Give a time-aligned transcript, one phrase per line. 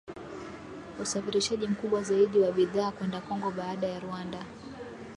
[1.01, 4.45] usafirishaji mkubwa zaidi wa bidhaa kwenda Kongo, baada ya Rwanda